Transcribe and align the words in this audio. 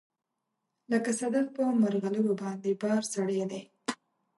لکه 0.91 1.09
صدف 1.19 1.47
په 1.55 1.63
مرغلروباندې 1.81 2.71
بار 2.81 3.01
سړی 3.13 3.41
دی 3.51 3.61